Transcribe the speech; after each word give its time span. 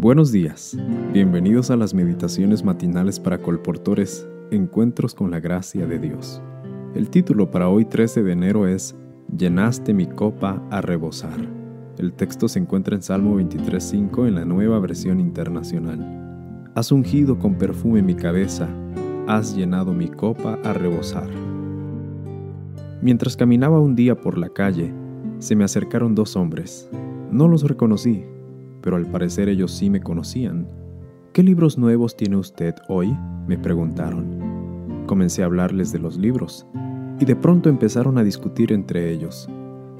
Buenos 0.00 0.32
días, 0.32 0.78
bienvenidos 1.12 1.70
a 1.70 1.76
las 1.76 1.92
meditaciones 1.92 2.64
matinales 2.64 3.20
para 3.20 3.36
colportores, 3.36 4.26
Encuentros 4.50 5.14
con 5.14 5.30
la 5.30 5.40
Gracia 5.40 5.86
de 5.86 5.98
Dios. 5.98 6.40
El 6.94 7.10
título 7.10 7.50
para 7.50 7.68
hoy 7.68 7.84
13 7.84 8.22
de 8.22 8.32
enero 8.32 8.66
es 8.66 8.96
Llenaste 9.36 9.92
mi 9.92 10.06
copa 10.06 10.66
a 10.70 10.80
rebosar. 10.80 11.38
El 11.98 12.14
texto 12.14 12.48
se 12.48 12.60
encuentra 12.60 12.96
en 12.96 13.02
Salmo 13.02 13.38
23.5 13.38 14.26
en 14.26 14.36
la 14.36 14.46
nueva 14.46 14.78
versión 14.78 15.20
internacional. 15.20 16.70
Has 16.74 16.92
ungido 16.92 17.38
con 17.38 17.56
perfume 17.56 18.00
mi 18.00 18.14
cabeza, 18.14 18.70
has 19.26 19.54
llenado 19.54 19.92
mi 19.92 20.08
copa 20.08 20.58
a 20.64 20.72
rebosar. 20.72 21.28
Mientras 23.02 23.36
caminaba 23.36 23.78
un 23.78 23.94
día 23.96 24.18
por 24.18 24.38
la 24.38 24.48
calle, 24.48 24.94
se 25.40 25.54
me 25.54 25.64
acercaron 25.64 26.14
dos 26.14 26.36
hombres. 26.36 26.88
No 27.30 27.48
los 27.48 27.64
reconocí, 27.64 28.24
pero 28.80 28.96
al 28.96 29.06
parecer 29.06 29.48
ellos 29.48 29.72
sí 29.72 29.90
me 29.90 30.00
conocían. 30.00 30.68
¿Qué 31.32 31.42
libros 31.42 31.78
nuevos 31.78 32.16
tiene 32.16 32.36
usted 32.36 32.74
hoy? 32.88 33.16
me 33.46 33.58
preguntaron. 33.58 35.04
Comencé 35.06 35.42
a 35.42 35.46
hablarles 35.46 35.92
de 35.92 35.98
los 35.98 36.16
libros, 36.18 36.66
y 37.18 37.24
de 37.24 37.36
pronto 37.36 37.68
empezaron 37.68 38.18
a 38.18 38.24
discutir 38.24 38.72
entre 38.72 39.10
ellos. 39.10 39.48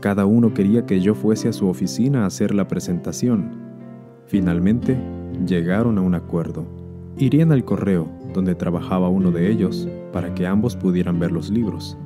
Cada 0.00 0.24
uno 0.24 0.54
quería 0.54 0.86
que 0.86 1.00
yo 1.00 1.14
fuese 1.14 1.48
a 1.48 1.52
su 1.52 1.68
oficina 1.68 2.22
a 2.22 2.26
hacer 2.26 2.54
la 2.54 2.68
presentación. 2.68 3.50
Finalmente, 4.26 4.98
llegaron 5.46 5.98
a 5.98 6.00
un 6.00 6.14
acuerdo. 6.14 6.64
Irían 7.18 7.52
al 7.52 7.64
correo, 7.64 8.08
donde 8.32 8.54
trabajaba 8.54 9.08
uno 9.08 9.30
de 9.30 9.50
ellos, 9.50 9.88
para 10.12 10.34
que 10.34 10.46
ambos 10.46 10.76
pudieran 10.76 11.18
ver 11.18 11.32
los 11.32 11.50
libros. 11.50 11.98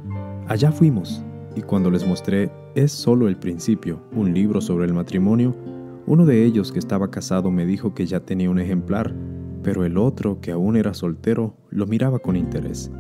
Allá 0.49 0.73
fuimos, 0.73 1.25
y 1.55 1.63
cuando 1.63 1.91
les 1.91 2.07
mostré 2.07 2.51
Es 2.75 2.91
solo 2.91 3.29
el 3.29 3.37
principio, 3.37 4.01
un 4.13 4.35
libro 4.35 4.61
sobre 4.61 4.87
el 4.87 4.93
matrimonio, 4.93 5.55
uno 6.07 6.27
de 6.27 6.45
ellos 6.45 6.71
que 6.71 6.79
estaba 6.79 7.11
casado 7.11 7.51
me 7.51 7.65
dijo 7.65 7.95
que 7.95 8.07
ya 8.07 8.21
tenía 8.21 8.51
un 8.51 8.59
ejemplar, 8.59 9.15
pero 9.63 9.85
el 9.85 9.97
otro, 9.97 10.41
que 10.41 10.53
aún 10.53 10.77
era 10.77 10.93
soltero, 10.93 11.57
lo 11.71 11.87
miraba 11.87 12.19
con 12.19 12.37
interés. 12.37 12.91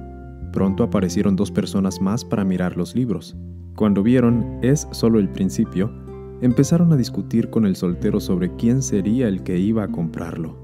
Pronto 0.53 0.83
aparecieron 0.85 1.37
dos 1.37 1.51
personas 1.51 2.01
más 2.01 2.25
para 2.25 2.45
mirar 2.45 2.77
los 2.77 2.95
libros. 2.95 3.37
Cuando 3.77 4.03
vieron 4.03 4.59
Es 4.63 4.89
solo 4.93 5.19
el 5.19 5.29
principio, 5.29 5.93
empezaron 6.41 6.93
a 6.93 6.97
discutir 6.97 7.51
con 7.51 7.67
el 7.67 7.77
soltero 7.77 8.21
sobre 8.21 8.55
quién 8.57 8.83
sería 8.83 9.29
el 9.29 9.43
que 9.43 9.59
iba 9.59 9.85
a 9.85 9.89
comprarlo. 9.89 10.57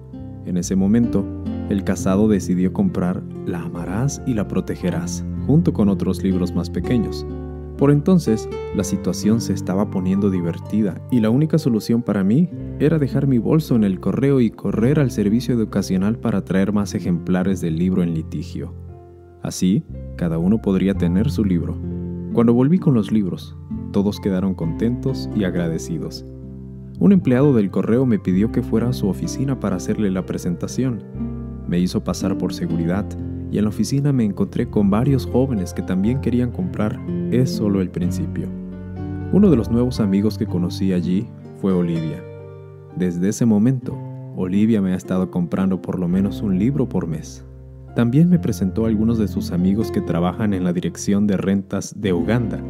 En 0.46 0.56
ese 0.56 0.76
momento, 0.76 1.24
el 1.68 1.84
casado 1.84 2.28
decidió 2.28 2.72
comprar 2.72 3.22
La 3.46 3.62
amarás 3.62 4.22
y 4.26 4.34
la 4.34 4.48
protegerás, 4.48 5.24
junto 5.46 5.72
con 5.72 5.88
otros 5.88 6.22
libros 6.22 6.54
más 6.54 6.70
pequeños. 6.70 7.26
Por 7.80 7.90
entonces, 7.90 8.46
la 8.76 8.84
situación 8.84 9.40
se 9.40 9.54
estaba 9.54 9.90
poniendo 9.90 10.28
divertida 10.28 11.00
y 11.10 11.20
la 11.20 11.30
única 11.30 11.56
solución 11.56 12.02
para 12.02 12.22
mí 12.22 12.50
era 12.78 12.98
dejar 12.98 13.26
mi 13.26 13.38
bolso 13.38 13.74
en 13.74 13.84
el 13.84 14.00
correo 14.00 14.42
y 14.42 14.50
correr 14.50 15.00
al 15.00 15.10
servicio 15.10 15.54
educacional 15.54 16.18
para 16.18 16.44
traer 16.44 16.74
más 16.74 16.94
ejemplares 16.94 17.62
del 17.62 17.78
libro 17.78 18.02
en 18.02 18.12
litigio. 18.12 18.74
Así, 19.42 19.82
cada 20.16 20.36
uno 20.36 20.60
podría 20.60 20.92
tener 20.92 21.30
su 21.30 21.42
libro. 21.42 21.74
Cuando 22.34 22.52
volví 22.52 22.78
con 22.78 22.92
los 22.92 23.10
libros, 23.10 23.56
todos 23.92 24.20
quedaron 24.20 24.54
contentos 24.54 25.30
y 25.34 25.44
agradecidos. 25.44 26.26
Un 26.98 27.12
empleado 27.12 27.54
del 27.54 27.70
correo 27.70 28.04
me 28.04 28.18
pidió 28.18 28.52
que 28.52 28.60
fuera 28.62 28.90
a 28.90 28.92
su 28.92 29.08
oficina 29.08 29.58
para 29.58 29.76
hacerle 29.76 30.10
la 30.10 30.26
presentación. 30.26 31.02
Me 31.66 31.78
hizo 31.78 32.04
pasar 32.04 32.36
por 32.36 32.52
seguridad 32.52 33.06
y 33.50 33.58
en 33.58 33.64
la 33.64 33.70
oficina 33.70 34.12
me 34.12 34.24
encontré 34.24 34.68
con 34.68 34.90
varios 34.90 35.26
jóvenes 35.26 35.74
que 35.74 35.82
también 35.82 36.20
querían 36.20 36.50
comprar 36.50 36.98
Es 37.30 37.50
solo 37.50 37.80
el 37.80 37.90
principio. 37.90 38.48
Uno 39.32 39.50
de 39.50 39.56
los 39.56 39.70
nuevos 39.70 40.00
amigos 40.00 40.38
que 40.38 40.46
conocí 40.46 40.92
allí 40.92 41.26
fue 41.60 41.72
Olivia. 41.72 42.22
Desde 42.96 43.28
ese 43.28 43.46
momento, 43.46 43.96
Olivia 44.36 44.80
me 44.80 44.92
ha 44.92 44.96
estado 44.96 45.30
comprando 45.30 45.80
por 45.80 45.98
lo 45.98 46.08
menos 46.08 46.42
un 46.42 46.58
libro 46.58 46.88
por 46.88 47.06
mes. 47.06 47.44
También 47.94 48.28
me 48.28 48.38
presentó 48.38 48.84
a 48.84 48.88
algunos 48.88 49.18
de 49.18 49.28
sus 49.28 49.52
amigos 49.52 49.90
que 49.90 50.00
trabajan 50.00 50.54
en 50.54 50.64
la 50.64 50.72
Dirección 50.72 51.26
de 51.26 51.36
Rentas 51.36 51.94
de 52.00 52.12
Uganda. 52.12 52.60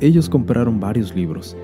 Ellos 0.00 0.28
compraron 0.28 0.80
varios 0.80 1.14
libros. 1.14 1.56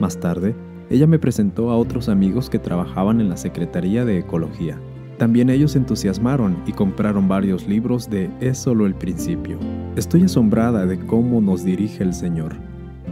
Más 0.00 0.18
tarde, 0.18 0.54
ella 0.90 1.06
me 1.06 1.18
presentó 1.18 1.70
a 1.70 1.76
otros 1.76 2.08
amigos 2.08 2.50
que 2.50 2.58
trabajaban 2.58 3.20
en 3.20 3.28
la 3.28 3.36
Secretaría 3.36 4.04
de 4.04 4.18
Ecología. 4.18 4.78
También 5.18 5.48
ellos 5.48 5.72
se 5.72 5.78
entusiasmaron 5.78 6.56
y 6.66 6.72
compraron 6.72 7.28
varios 7.28 7.68
libros 7.68 8.10
de 8.10 8.30
Es 8.40 8.58
solo 8.58 8.86
el 8.86 8.94
principio. 8.94 9.58
Estoy 9.94 10.24
asombrada 10.24 10.86
de 10.86 10.98
cómo 10.98 11.40
nos 11.40 11.64
dirige 11.64 12.02
el 12.02 12.12
Señor. 12.12 12.56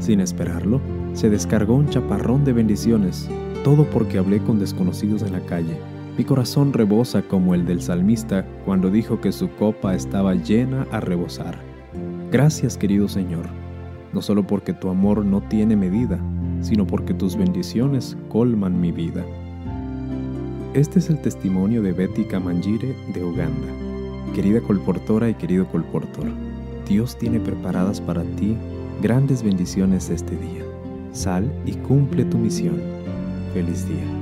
Sin 0.00 0.20
esperarlo, 0.20 0.80
se 1.12 1.30
descargó 1.30 1.76
un 1.76 1.88
chaparrón 1.88 2.44
de 2.44 2.52
bendiciones, 2.52 3.28
todo 3.62 3.84
porque 3.84 4.18
hablé 4.18 4.40
con 4.40 4.58
desconocidos 4.58 5.22
en 5.22 5.32
la 5.32 5.40
calle. 5.40 5.78
Mi 6.18 6.24
corazón 6.24 6.72
rebosa 6.72 7.22
como 7.22 7.54
el 7.54 7.64
del 7.66 7.80
salmista 7.80 8.44
cuando 8.64 8.90
dijo 8.90 9.20
que 9.20 9.30
su 9.30 9.48
copa 9.50 9.94
estaba 9.94 10.34
llena 10.34 10.86
a 10.90 11.00
rebosar. 11.00 11.56
Gracias 12.32 12.76
querido 12.76 13.08
Señor, 13.08 13.46
no 14.12 14.22
solo 14.22 14.44
porque 14.46 14.72
tu 14.72 14.88
amor 14.88 15.24
no 15.24 15.40
tiene 15.42 15.76
medida, 15.76 16.18
sino 16.60 16.86
porque 16.86 17.14
tus 17.14 17.36
bendiciones 17.36 18.16
colman 18.28 18.80
mi 18.80 18.90
vida. 18.90 19.24
Este 20.74 21.00
es 21.00 21.10
el 21.10 21.20
testimonio 21.20 21.82
de 21.82 21.92
Betty 21.92 22.24
Kamanjire 22.24 22.96
de 23.12 23.22
Uganda. 23.22 23.68
Querida 24.34 24.62
colportora 24.62 25.28
y 25.28 25.34
querido 25.34 25.66
colportor, 25.66 26.24
Dios 26.88 27.18
tiene 27.18 27.40
preparadas 27.40 28.00
para 28.00 28.22
ti 28.22 28.56
grandes 29.02 29.42
bendiciones 29.42 30.08
este 30.08 30.34
día. 30.34 30.64
Sal 31.12 31.52
y 31.66 31.72
cumple 31.72 32.24
tu 32.24 32.38
misión. 32.38 32.80
Feliz 33.52 33.86
día. 33.86 34.21